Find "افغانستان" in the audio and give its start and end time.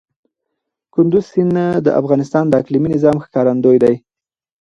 2.01-2.45